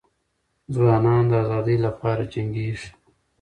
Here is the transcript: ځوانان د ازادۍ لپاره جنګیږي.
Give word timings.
ځوانان 0.73 1.23
د 1.31 1.33
ازادۍ 1.43 1.77
لپاره 1.85 2.23
جنګیږي. 2.33 2.89